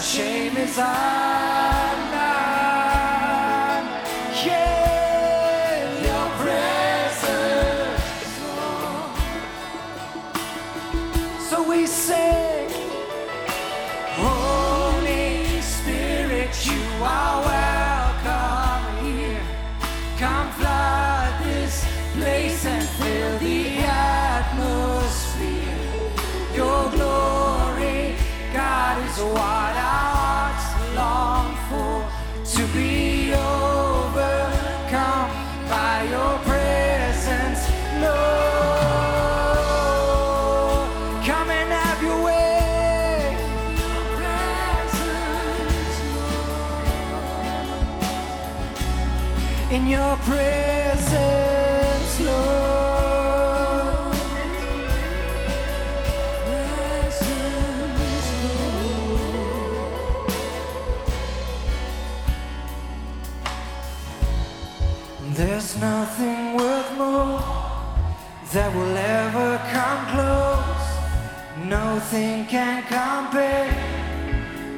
[0.00, 1.69] shame is I.
[72.10, 73.70] nothing can compare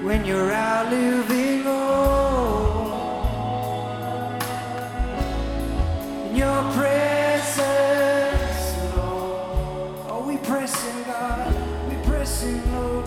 [0.05, 3.09] when you're out living oh.
[6.29, 7.57] in your presence,
[8.95, 9.97] Lord.
[10.11, 11.55] Oh, we pressing God,
[11.89, 13.07] we pressing Lord.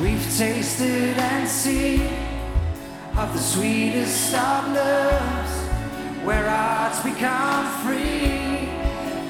[0.00, 2.08] We've tasted and seen
[3.16, 5.52] of the sweetest of loves,
[6.24, 8.72] where hearts become free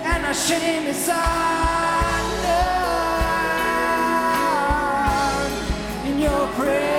[0.09, 1.84] and our shame is ours.
[6.55, 6.94] praise.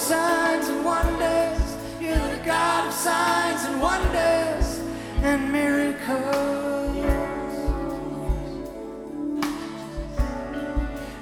[0.00, 1.76] signs and wonders.
[2.00, 4.80] You're the God of signs and wonders
[5.22, 6.96] and miracles.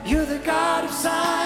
[0.05, 1.38] You're the God of signs.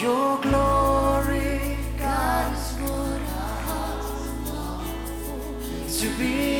[0.00, 1.78] Your glory,
[5.88, 6.53] to be.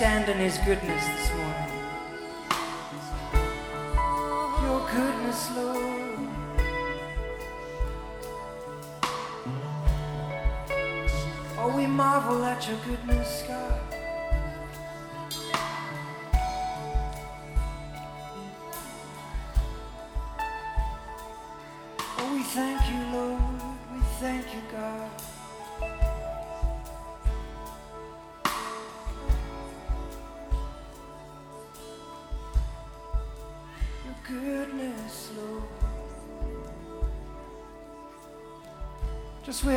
[0.00, 1.72] stand in His goodness this morning.
[4.62, 6.18] Your goodness, Lord.
[11.58, 13.99] Oh, we marvel at your goodness, God.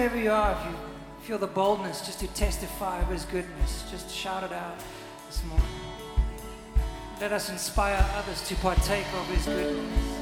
[0.04, 0.76] Wherever you are, if you
[1.22, 4.78] feel the boldness just to testify of His goodness, just shout it out
[5.28, 5.66] this morning.
[7.22, 9.46] Let us inspire others to partake of His.
[9.46, 10.13] Goodness,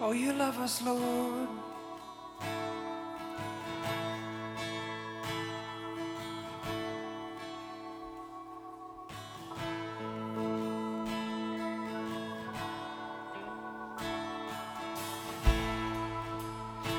[0.00, 1.48] Oh, you love us, Lord.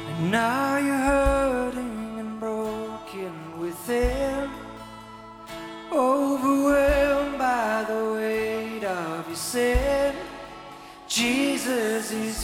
[0.10, 4.50] And now you're hurting and broken within,
[5.90, 10.16] overwhelmed by the weight of your sin.
[11.08, 12.44] Jesus is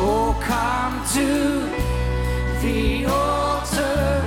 [0.00, 1.28] Oh, come to
[2.62, 4.22] the altar.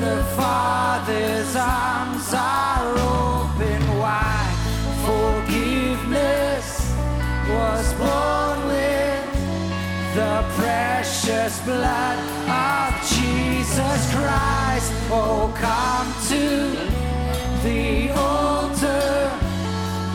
[0.00, 4.56] The Father's arms are open wide.
[5.04, 6.66] Forgiveness
[7.50, 9.22] was born with
[10.14, 14.90] the precious blood of Jesus Christ.
[15.10, 16.44] Oh, come to
[17.62, 19.30] the altar.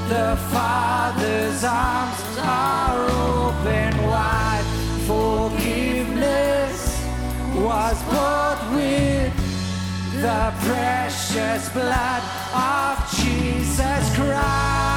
[0.10, 4.47] The Father's arms are open wide.
[5.08, 7.02] Forgiveness
[7.56, 9.34] was bought with
[10.22, 14.97] the precious blood of Jesus Christ.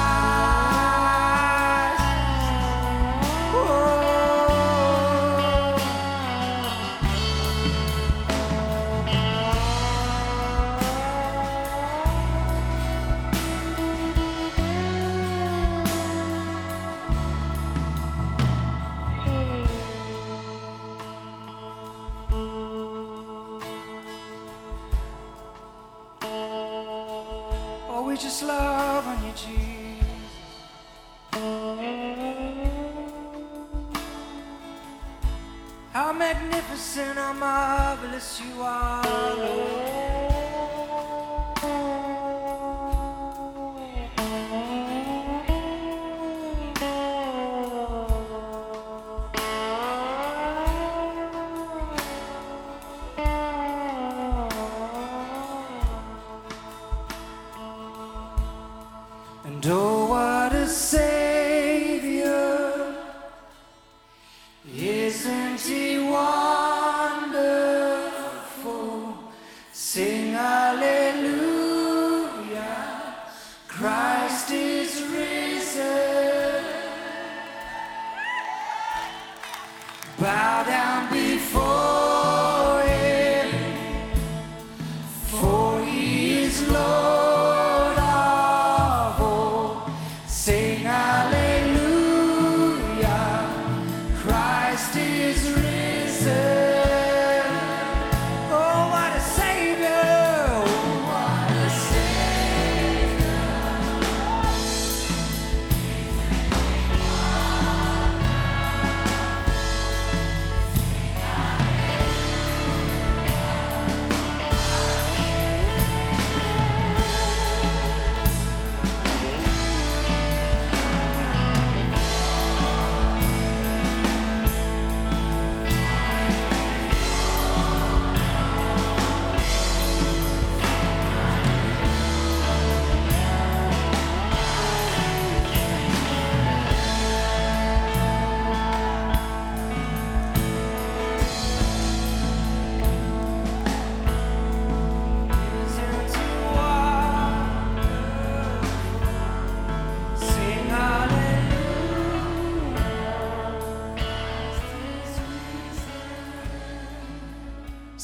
[37.34, 39.69] Marvelous you are, Lord.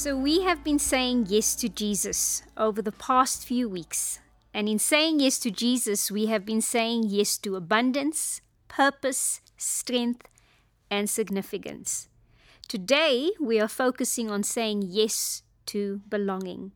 [0.06, 4.20] So, we have been saying yes to Jesus over the past few weeks.
[4.54, 10.28] And in saying yes to Jesus, we have been saying yes to abundance, purpose, strength,
[10.92, 12.06] and significance.
[12.68, 15.42] Today, we are focusing on saying yes
[15.74, 16.70] to belonging.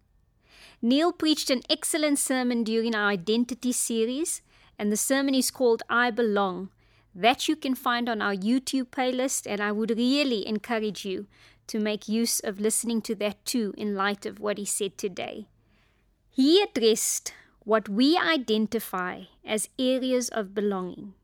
[0.82, 4.42] Neil preached an excellent sermon during our identity series,
[4.76, 6.70] and the sermon is called I Belong.
[7.14, 11.28] That you can find on our YouTube playlist, and I would really encourage you
[11.70, 15.46] to make use of listening to that too in light of what he said today.
[16.28, 21.14] He addressed what we identify as areas of belonging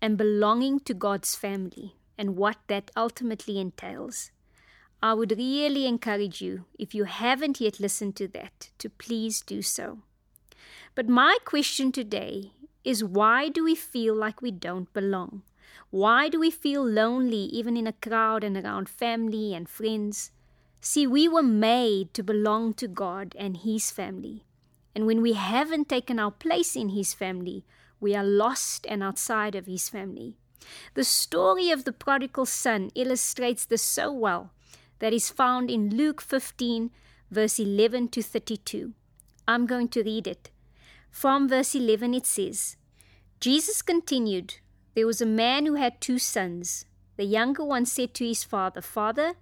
[0.00, 4.30] and belonging to God's family and what that ultimately entails.
[5.02, 9.60] I would really encourage you, if you haven't yet listened to that, to please do
[9.60, 9.98] so.
[10.94, 12.52] But my question today
[12.82, 15.42] is why do we feel like we don't belong?
[15.92, 20.30] Why do we feel lonely even in a crowd and around family and friends?
[20.80, 24.46] See, we were made to belong to God and His family.
[24.94, 27.66] And when we haven't taken our place in His family,
[28.00, 30.38] we are lost and outside of His family.
[30.94, 34.50] The story of the prodigal son illustrates this so well
[34.98, 36.90] that is found in Luke 15,
[37.30, 38.94] verse 11 to 32.
[39.46, 40.48] I'm going to read it.
[41.10, 42.78] From verse 11, it says,
[43.40, 44.54] Jesus continued,
[44.94, 46.84] There was a man who had two sons.
[47.16, 49.34] The younger one said to his father, Father,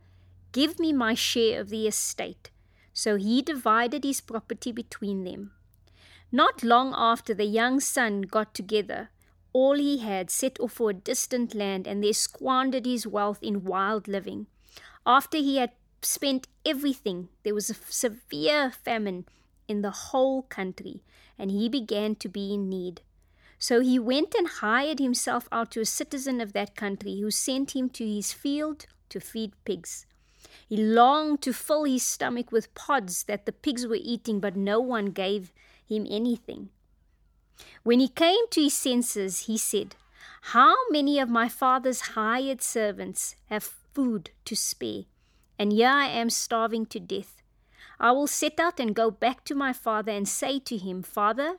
[0.52, 2.50] give me my share of the estate.
[2.92, 5.52] So he divided his property between them.
[6.32, 9.10] Not long after, the young son got together
[9.52, 13.64] all he had, set off for a distant land, and there squandered his wealth in
[13.64, 14.46] wild living.
[15.04, 19.26] After he had spent everything, there was a severe famine
[19.66, 21.02] in the whole country,
[21.38, 23.00] and he began to be in need.
[23.62, 27.76] So he went and hired himself out to a citizen of that country, who sent
[27.76, 30.06] him to his field to feed pigs.
[30.66, 34.80] He longed to fill his stomach with pods that the pigs were eating, but no
[34.80, 35.52] one gave
[35.86, 36.70] him anything.
[37.82, 39.94] When he came to his senses, he said,
[40.54, 45.02] How many of my father's hired servants have food to spare?
[45.58, 47.42] And here I am starving to death.
[47.98, 51.58] I will set out and go back to my father and say to him, Father,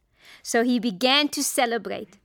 [0.43, 2.17] So he began to celebrate.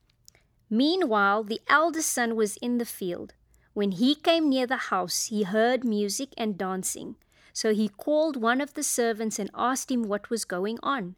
[0.68, 3.34] Meanwhile, the eldest son was in the field.
[3.74, 7.16] When he came near the house, he heard music and dancing.
[7.52, 11.14] So he called one of the servants and asked him what was going on.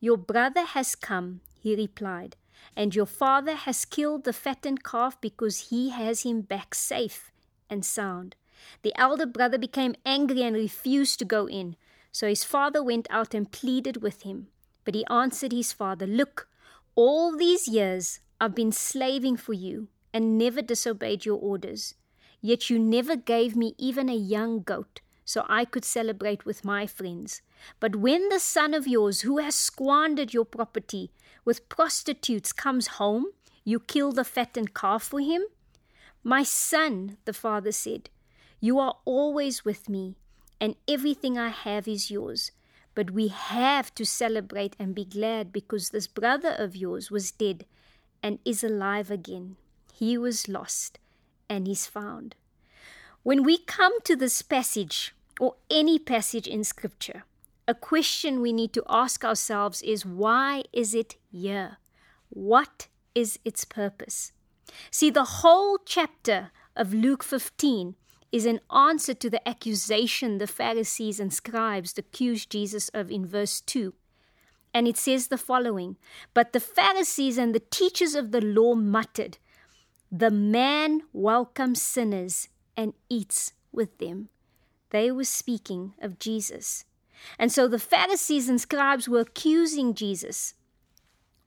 [0.00, 2.36] Your brother has come, he replied,
[2.76, 7.32] and your father has killed the fattened calf because he has him back safe
[7.70, 8.36] and sound.
[8.82, 11.76] The elder brother became angry and refused to go in.
[12.12, 14.48] So his father went out and pleaded with him.
[14.84, 16.48] But he answered his father, Look,
[16.94, 21.94] all these years I've been slaving for you and never disobeyed your orders.
[22.40, 26.86] Yet you never gave me even a young goat so I could celebrate with my
[26.86, 27.42] friends.
[27.78, 31.12] But when the son of yours, who has squandered your property
[31.44, 33.26] with prostitutes, comes home,
[33.64, 35.42] you kill the fattened calf for him?
[36.24, 38.10] My son, the father said,
[38.64, 40.14] you are always with me,
[40.60, 42.52] and everything I have is yours.
[42.94, 47.64] But we have to celebrate and be glad because this brother of yours was dead
[48.22, 49.56] and is alive again.
[49.92, 50.98] He was lost
[51.48, 52.34] and he's found.
[53.22, 57.24] When we come to this passage, or any passage in Scripture,
[57.66, 61.78] a question we need to ask ourselves is why is it here?
[62.28, 64.32] What is its purpose?
[64.90, 67.94] See, the whole chapter of Luke 15
[68.32, 73.60] is an answer to the accusation the Pharisees and scribes accused Jesus of in verse
[73.60, 73.92] 2.
[74.74, 75.96] And it says the following
[76.32, 79.36] But the Pharisees and the teachers of the law muttered,
[80.10, 84.30] The man welcomes sinners and eats with them.
[84.90, 86.86] They were speaking of Jesus.
[87.38, 90.54] And so the Pharisees and scribes were accusing Jesus.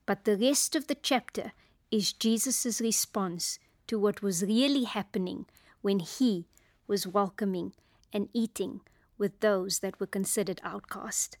[0.06, 1.52] But the rest of the chapter
[1.90, 5.46] is Jesus' response to what was really happening
[5.82, 6.46] when he
[6.86, 7.72] was welcoming
[8.12, 8.80] and eating
[9.18, 11.38] with those that were considered outcast.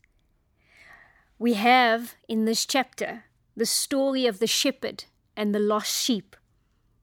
[1.38, 3.24] We have in this chapter
[3.56, 5.04] the story of the shepherd
[5.36, 6.36] and the lost sheep,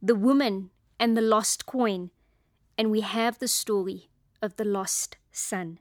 [0.01, 2.09] the woman and the lost coin,
[2.77, 4.09] and we have the story
[4.41, 5.79] of the lost son.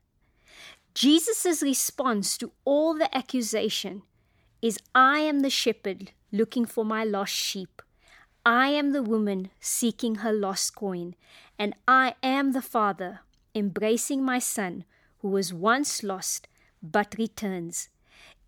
[0.95, 4.03] Jesus' response to all the accusation
[4.61, 7.83] is I am the shepherd looking for my lost sheep.
[8.45, 11.15] I am the woman seeking her lost coin,
[11.63, 13.21] and I am the father
[13.55, 14.85] embracing my son
[15.19, 16.49] who was once lost
[16.83, 17.89] but returns.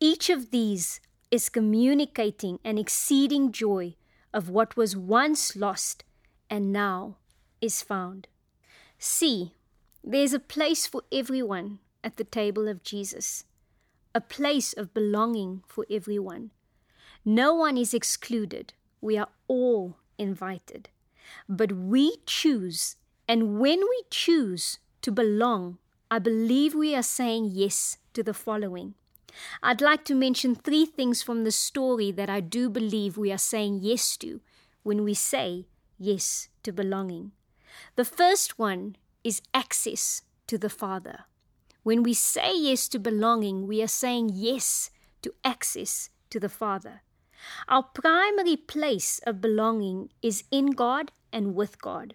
[0.01, 1.01] Each of these
[1.31, 3.95] is communicating an exceeding joy
[4.33, 6.03] of what was once lost
[6.51, 7.19] and now
[7.61, 8.27] is found.
[8.99, 9.55] See,
[10.03, 13.45] there's a place for everyone at the table of Jesus,
[14.13, 16.51] a place of belonging for everyone.
[17.25, 18.75] No one is excluded.
[19.01, 20.89] We are all invited.
[21.49, 22.97] But we choose,
[23.29, 25.79] and when we choose to belong,
[26.11, 28.95] I believe we are saying yes to the following.
[29.63, 33.39] I'd like to mention three things from the story that I do believe we are
[33.39, 34.41] saying yes to
[34.83, 35.67] when we say
[35.99, 37.33] yes to belonging.
[37.97, 41.25] The first one is access to the Father.
[41.83, 44.91] When we say yes to belonging, we are saying yes
[45.23, 47.03] to access to the Father.
[47.69, 52.15] Our primary place of belonging is in God and with God.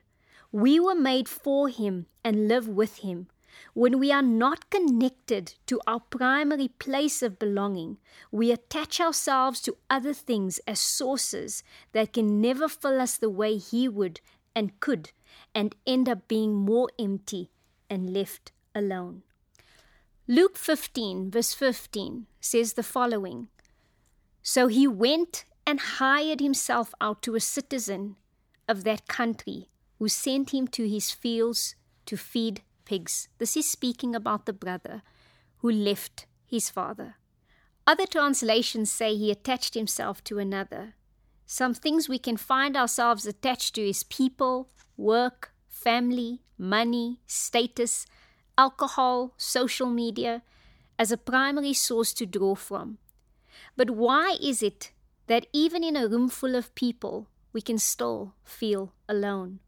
[0.51, 3.27] We were made for Him and live with Him.
[3.73, 7.97] When we are not connected to our primary place of belonging,
[8.31, 13.57] we attach ourselves to other things as sources that can never fill us the way
[13.57, 14.21] He would
[14.55, 15.11] and could,
[15.53, 17.51] and end up being more empty
[17.89, 19.23] and left alone.
[20.27, 23.47] Luke 15, verse 15 says the following
[24.41, 28.15] So he went and hired himself out to a citizen
[28.67, 33.27] of that country who sent him to his fields to feed pigs.
[33.37, 35.03] This is speaking about the brother
[35.57, 37.15] who left his father.
[37.85, 40.95] Other translations say he attached himself to another.
[41.45, 48.05] Some things we can find ourselves attached to is people, work, family, money, status,
[48.57, 50.43] alcohol, social media
[50.97, 52.97] as a primary source to draw from.
[53.75, 54.91] But why is it
[55.27, 59.59] that even in a room full of people, we can still feel alone?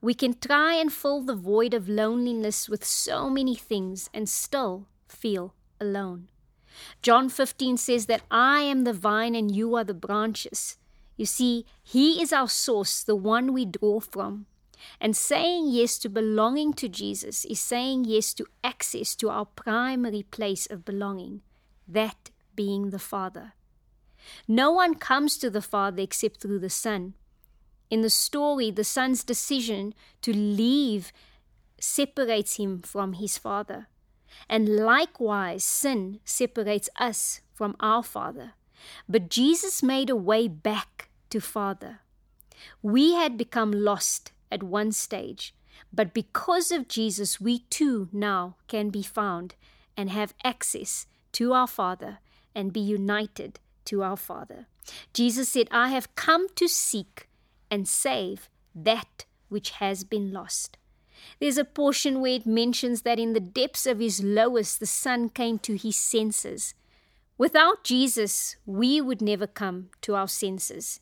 [0.00, 4.86] We can try and fill the void of loneliness with so many things and still
[5.08, 6.28] feel alone.
[7.02, 10.76] John 15 says that I am the vine and you are the branches.
[11.16, 14.46] You see, He is our source, the one we draw from.
[15.00, 20.22] And saying yes to belonging to Jesus is saying yes to access to our primary
[20.22, 21.40] place of belonging,
[21.88, 23.54] that being the Father.
[24.46, 27.14] No one comes to the Father except through the Son.
[27.90, 31.12] In the story, the Son's decision to leave
[31.80, 33.88] separates him from his Father.
[34.48, 38.52] And likewise, sin separates us from our Father.
[39.08, 42.00] But Jesus made a way back to Father.
[42.82, 45.54] We had become lost at one stage,
[45.92, 49.54] but because of Jesus, we too now can be found
[49.96, 52.18] and have access to our Father
[52.54, 54.66] and be united to our Father.
[55.12, 57.28] Jesus said, I have come to seek
[57.70, 60.76] and save that which has been lost.
[61.40, 65.28] There's a portion where it mentions that in the depths of his lowest, the Son
[65.28, 66.74] came to his senses.
[67.36, 71.00] Without Jesus, we would never come to our senses.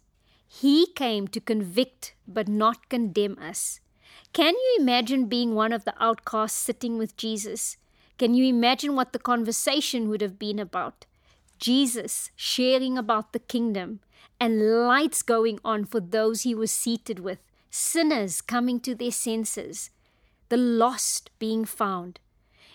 [0.48, 3.81] He came to convict but not condemn us.
[4.33, 7.76] Can you imagine being one of the outcasts sitting with Jesus?
[8.18, 11.07] Can you imagine what the conversation would have been about?
[11.59, 14.00] Jesus sharing about the kingdom
[14.40, 17.38] and lights going on for those he was seated with,
[17.70, 19.90] sinners coming to their senses,
[20.49, 22.20] the lost being found.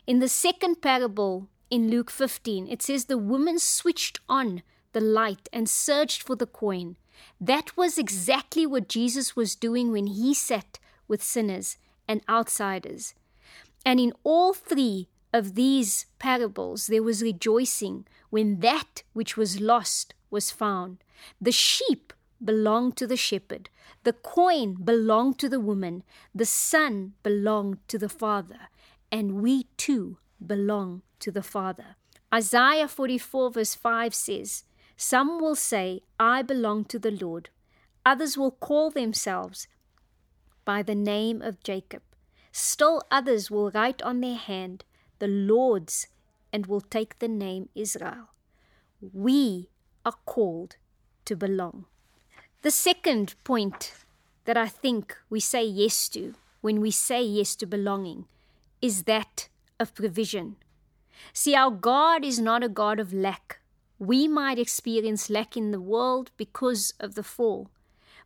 [0.07, 5.47] In the second parable in Luke 15, it says the woman switched on the light
[5.53, 6.97] and searched for the coin.
[7.39, 13.13] That was exactly what Jesus was doing when he sat with sinners and outsiders.
[13.85, 20.13] And in all three of these parables, there was rejoicing when that which was lost
[20.31, 21.03] was found.
[21.39, 22.13] The sheep
[22.43, 23.69] belonged to the shepherd,
[24.03, 28.69] the coin belonged to the woman, the son belonged to the father,
[29.11, 31.95] and we too belong to the Father.
[32.33, 34.63] Isaiah 44, verse 5 says,
[34.95, 37.49] Some will say, I belong to the Lord.
[38.05, 39.67] Others will call themselves
[40.65, 42.01] by the name of Jacob.
[42.51, 44.83] Still others will write on their hand,
[45.19, 46.07] the Lord's,
[46.51, 48.29] and will take the name Israel.
[49.01, 49.69] We
[50.05, 50.77] are called
[51.25, 51.85] to belong.
[52.61, 53.93] The second point
[54.45, 58.25] that I think we say yes to when we say yes to belonging
[58.81, 60.57] is that of provision.
[61.33, 63.59] See, our God is not a God of lack.
[63.99, 67.69] We might experience lack in the world because of the fall,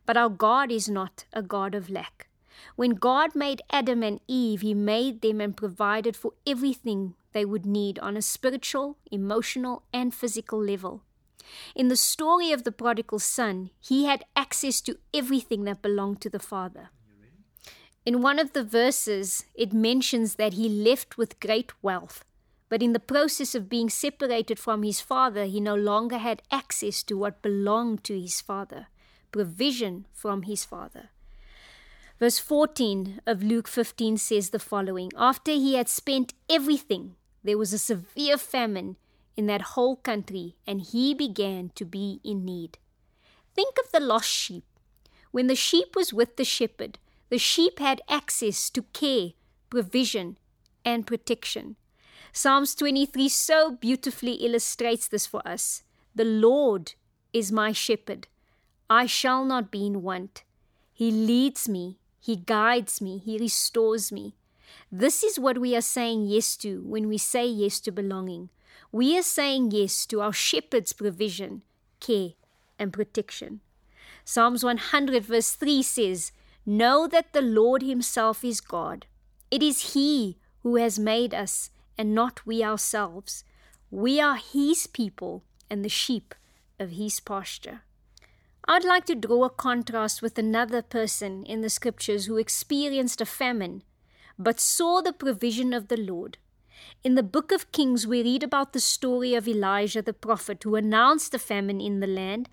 [0.06, 2.28] but our God is not a God of lack.
[2.74, 7.66] When God made Adam and Eve, He made them and provided for everything they would
[7.66, 11.02] need on a spiritual, emotional, and physical level.
[11.74, 16.30] In the story of the prodigal son, he had access to everything that belonged to
[16.30, 16.90] the father.
[18.04, 22.24] In one of the verses, it mentions that he left with great wealth,
[22.68, 27.02] but in the process of being separated from his father, he no longer had access
[27.02, 28.86] to what belonged to his father,
[29.32, 31.10] provision from his father.
[32.18, 37.72] Verse 14 of Luke 15 says the following After he had spent everything, there was
[37.72, 38.96] a severe famine
[39.36, 42.78] in that whole country, and he began to be in need.
[43.54, 44.64] Think of the lost sheep.
[45.30, 49.30] When the sheep was with the shepherd, the sheep had access to care,
[49.70, 50.38] provision,
[50.84, 51.76] and protection.
[52.32, 55.82] Psalms 23 so beautifully illustrates this for us.
[56.14, 56.94] The Lord
[57.32, 58.28] is my shepherd.
[58.88, 60.44] I shall not be in want.
[60.92, 64.34] He leads me, He guides me, He restores me.
[64.90, 68.50] This is what we are saying yes to when we say yes to belonging.
[68.96, 71.60] We are saying yes to our shepherd's provision,
[72.00, 72.30] care,
[72.78, 73.60] and protection.
[74.24, 76.32] Psalms 100, verse 3 says,
[76.64, 79.04] Know that the Lord Himself is God.
[79.50, 83.44] It is He who has made us and not we ourselves.
[83.90, 86.34] We are His people and the sheep
[86.80, 87.82] of His pasture.
[88.66, 93.26] I'd like to draw a contrast with another person in the scriptures who experienced a
[93.26, 93.82] famine
[94.38, 96.38] but saw the provision of the Lord.
[97.02, 100.74] In the book of Kings, we read about the story of Elijah the prophet who
[100.74, 102.48] announced the famine in the land,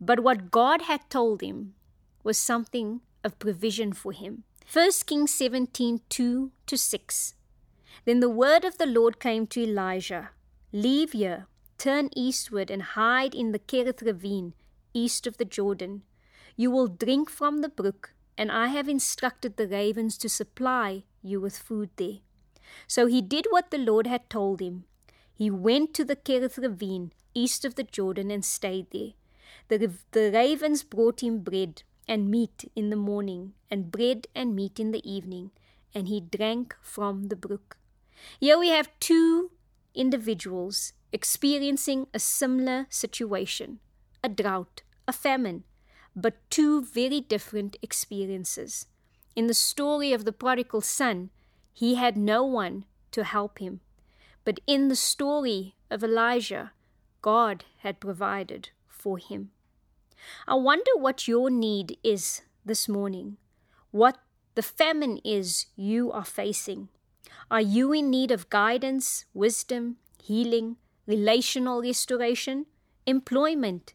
[0.00, 1.74] but what God had told him
[2.22, 4.44] was something of provision for him.
[4.72, 7.34] 1 Kings 17 2 to 6.
[8.04, 10.30] Then the word of the Lord came to Elijah
[10.72, 11.46] Leave here,
[11.78, 14.54] turn eastward, and hide in the Kerith ravine,
[14.92, 16.02] east of the Jordan.
[16.56, 21.40] You will drink from the brook, and I have instructed the ravens to supply you
[21.40, 22.18] with food there.
[22.86, 24.84] So he did what the Lord had told him.
[25.32, 29.12] He went to the Kerith ravine, east of the Jordan, and stayed there.
[29.68, 34.78] The, the ravens brought him bread and meat in the morning, and bread and meat
[34.78, 35.50] in the evening,
[35.94, 37.78] and he drank from the brook.
[38.38, 39.50] Here we have two
[39.94, 43.80] individuals experiencing a similar situation
[44.22, 45.64] a drought, a famine,
[46.16, 48.86] but two very different experiences.
[49.36, 51.30] In the story of the prodigal son,
[51.74, 53.80] he had no one to help him.
[54.44, 56.72] But in the story of Elijah,
[57.20, 59.50] God had provided for him.
[60.46, 63.36] I wonder what your need is this morning,
[63.90, 64.18] what
[64.54, 66.88] the famine is you are facing.
[67.50, 72.66] Are you in need of guidance, wisdom, healing, relational restoration,
[73.04, 73.94] employment?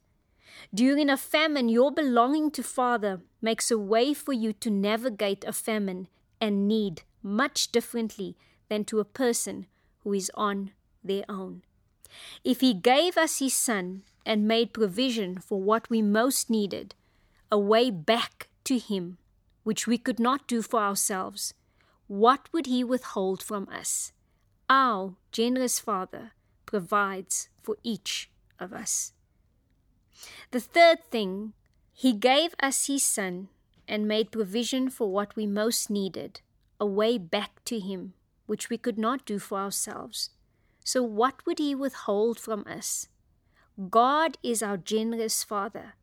[0.74, 5.54] During a famine, your belonging to Father makes a way for you to navigate a
[5.54, 6.10] famine
[6.42, 8.38] and need much differently
[8.70, 9.66] than to a person
[10.04, 10.72] who is on
[11.04, 11.64] their own.
[12.44, 16.96] If He gave us His Son and made provision for what we most needed,
[17.52, 19.18] a way back to Him,
[19.64, 21.54] which we could not do for ourselves,
[22.08, 24.12] what would He withhold from us?
[24.70, 26.32] Our generous Father
[26.66, 28.30] provides for each
[28.60, 29.14] of us.
[30.52, 31.54] The third thing,
[31.94, 33.50] He gave us His Son
[33.88, 36.42] and made provision for what we most needed,
[36.80, 38.14] a way back to Him,
[38.46, 40.32] which we could not do for ourselves.
[40.84, 43.08] So, what would He withhold from us?
[43.90, 45.94] God is our generous Father,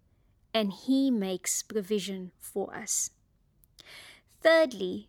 [0.54, 3.10] and He makes provision for us.
[4.42, 5.08] Thirdly,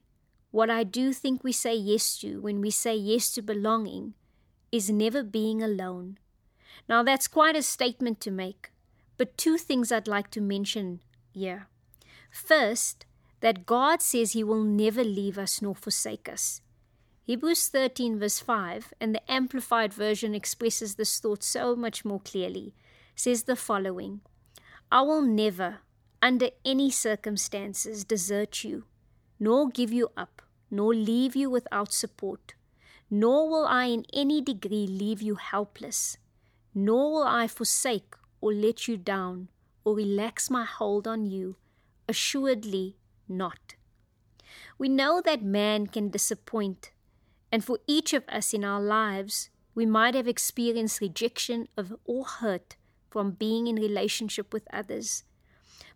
[0.51, 4.13] what I do think we say yes to when we say yes to belonging
[4.72, 6.18] is never being alone.
[6.89, 8.72] Now, that's quite a statement to make,
[9.18, 11.01] but two things I'd like to mention
[11.32, 11.68] here.
[12.32, 13.05] First,
[13.42, 16.62] that God says He will never leave us nor forsake us.
[17.24, 22.74] Hebrews 13, verse 5, and the Amplified Version expresses this thought so much more clearly,
[23.16, 24.22] says the following
[24.90, 25.80] I will never,
[26.22, 28.86] under any circumstances, desert you,
[29.40, 32.54] nor give you up, nor leave you without support,
[33.10, 36.18] nor will I in any degree leave you helpless,
[36.74, 39.50] nor will I forsake or let you down
[39.84, 41.58] or relax my hold on you.
[42.08, 42.96] Assuredly
[43.30, 43.75] not.
[44.78, 46.91] We know that man can disappoint
[47.51, 52.25] and for each of us in our lives, we might have experienced rejection of or
[52.25, 52.75] hurt
[53.09, 55.23] from being in relationship with others.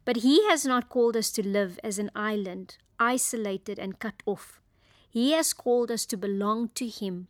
[0.06, 4.62] But He has not called us to live as an island, isolated and cut off.
[5.10, 7.28] He has called us to belong to Him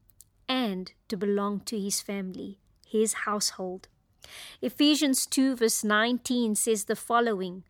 [0.48, 3.88] and to belong to His family, His household.
[4.62, 7.64] Ephesians 2, verse 19 says the following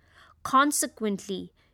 [0.43, 1.53] Consequently,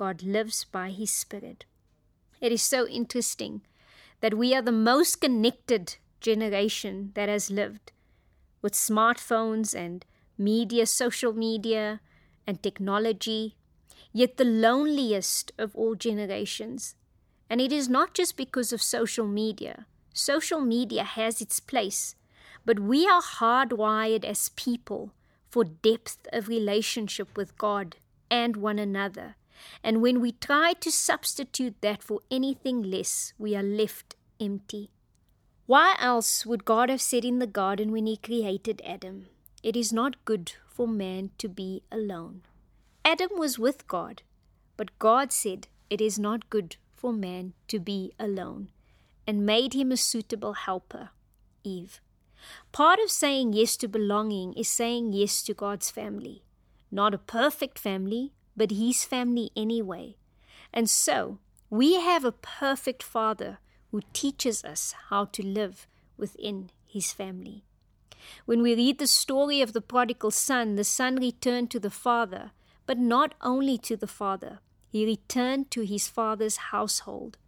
[0.00, 1.66] God lives by His Spirit.
[2.40, 3.60] It is so interesting
[4.22, 7.92] that we are the most connected generation that has lived
[8.62, 10.06] with smartphones and
[10.38, 12.00] media, social media,
[12.46, 13.56] and technology,
[14.10, 16.94] yet the loneliest of all generations.
[17.50, 19.84] And it is not just because of social media.
[20.14, 22.14] Social media has its place,
[22.64, 25.12] but we are hardwired as people
[25.50, 27.96] for depth of relationship with God
[28.30, 29.36] and one another.
[29.82, 34.90] And when we try to substitute that for anything less, we are left empty.
[35.66, 39.26] Why else would God have said in the garden when He created Adam,
[39.62, 42.42] It is not good for man to be alone?
[43.04, 44.22] Adam was with God,
[44.76, 48.68] but God said, It is not good for man to be alone,
[49.26, 51.10] and made him a suitable helper,
[51.64, 52.00] Eve.
[52.72, 56.42] Part of saying yes to belonging is saying yes to God's family.
[56.90, 60.16] Not a perfect family, but his family anyway.
[60.70, 61.38] And so,
[61.70, 63.58] we have a perfect Father
[63.90, 65.86] who teaches us how to live
[66.18, 67.64] within his family.
[68.44, 72.50] When we read the story of the prodigal son, the son returned to the father,
[72.84, 74.58] but not only to the father,
[74.90, 77.38] he returned to his father's household.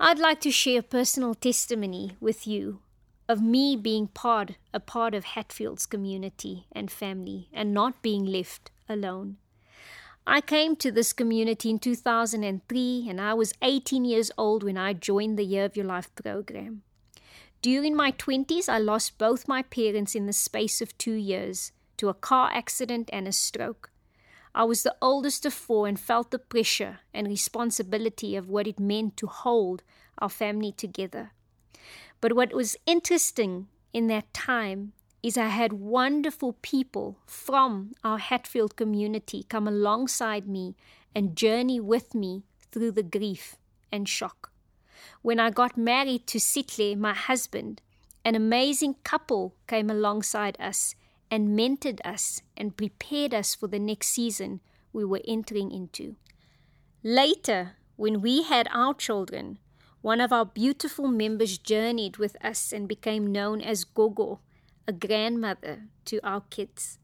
[0.00, 2.80] I'd like to share a personal testimony with you
[3.28, 8.72] of me being part a part of Hatfield's community and family and not being left
[8.88, 9.36] alone.
[10.28, 14.92] I came to this community in 2003 and I was 18 years old when I
[14.92, 16.82] joined the Year of Your Life program.
[17.62, 22.08] During my 20s, I lost both my parents in the space of two years to
[22.08, 23.92] a car accident and a stroke.
[24.52, 28.80] I was the oldest of four and felt the pressure and responsibility of what it
[28.80, 29.84] meant to hold
[30.18, 31.30] our family together.
[32.20, 34.92] But what was interesting in that time
[35.26, 40.76] is I had wonderful people from our Hatfield community come alongside me
[41.16, 43.56] and journey with me through the grief
[43.90, 44.52] and shock.
[45.22, 47.82] When I got married to Sitle, my husband,
[48.24, 50.94] an amazing couple came alongside us
[51.28, 54.60] and mentored us and prepared us for the next season
[54.92, 56.14] we were entering into.
[57.02, 59.58] Later, when we had our children,
[60.02, 64.38] one of our beautiful members journeyed with us and became known as Gogo,
[64.88, 66.98] a grandmother to our kids.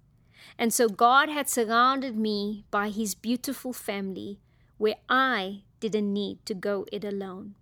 [0.58, 4.40] And so God had surrounded me by his beautiful family
[4.78, 7.54] where I didn't need to go it alone.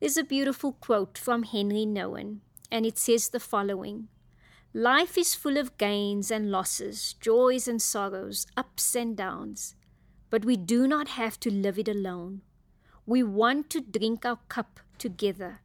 [0.00, 2.40] There's a beautiful quote from Henry Nouwen,
[2.70, 4.08] and it says the following
[4.74, 9.74] Life is full of gains and losses, joys and sorrows, ups and downs,
[10.30, 12.42] but we do not have to live it alone.
[13.06, 15.60] We want to drink our cup together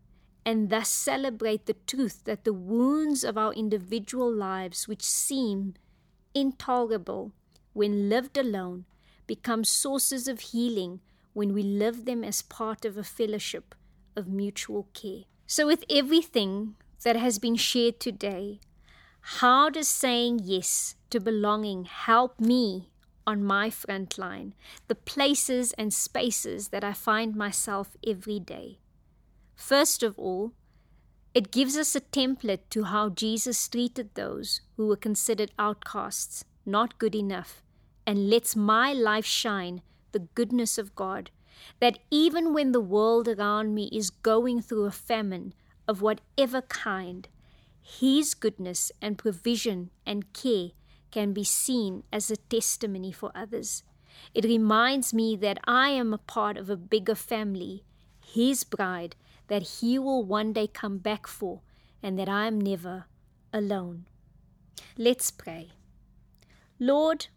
[0.46, 5.76] and thus celebrate the truth that the wounds of our individual lives, which seem
[6.34, 7.32] intolerable
[7.74, 8.86] when lived alone,
[9.26, 11.00] become sources of healing
[11.34, 13.74] when we live them as part of a fellowship
[14.16, 15.24] of mutual care.
[15.48, 18.60] So, with everything that has been shared today,
[19.22, 22.90] how does saying yes to belonging help me
[23.26, 24.54] on my front line,
[24.88, 28.80] the places and spaces that I find myself every day?
[29.56, 30.54] First of all,
[31.34, 37.00] it gives us a template to how Jesus treated those who were considered outcasts, not
[37.00, 37.64] good enough,
[38.06, 39.82] and lets my life shine
[40.12, 41.32] the goodness of God.
[41.80, 45.54] That even when the world around me is going through a famine
[45.88, 47.28] of whatever kind,
[47.82, 50.70] His goodness and provision and care
[51.12, 53.84] can be seen as a testimony for others.
[54.34, 57.84] It reminds me that I am a part of a bigger family,
[58.20, 59.16] His bride,
[59.54, 61.62] that He will one day come back for,
[62.02, 63.06] and that I am never
[63.54, 64.06] alone.
[64.98, 65.74] Let's pray.
[66.80, 67.28] Lord,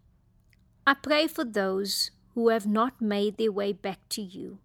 [0.87, 4.61] I pray for those who have not made their way back to you,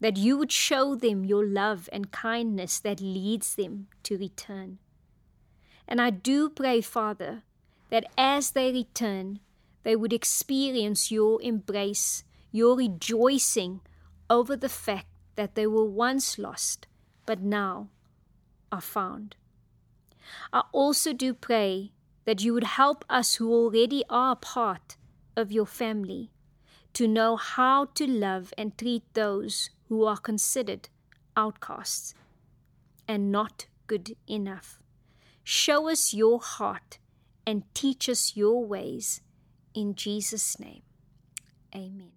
[0.00, 4.76] that you would show them your love and kindness that leads them to return.
[5.88, 7.42] And I do pray, Father,
[7.88, 9.40] that as they return,
[9.82, 12.22] they would experience your embrace,
[12.52, 13.80] your rejoicing
[14.28, 15.06] over the fact
[15.36, 16.86] that they were once lost,
[17.24, 17.88] but now
[18.72, 19.36] are found.
[20.52, 21.92] I also do pray
[22.24, 24.96] that you would help us who already are part
[25.36, 26.30] of your family
[26.94, 30.88] to know how to love and treat those who are considered
[31.36, 32.14] outcasts
[33.06, 34.80] and not good enough.
[35.44, 36.98] Show us your heart
[37.46, 39.20] and teach us your ways.
[39.74, 40.82] In Jesus' name,
[41.74, 42.15] amen.